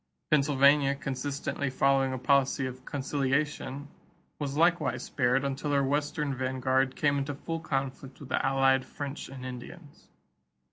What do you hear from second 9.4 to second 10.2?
Indians.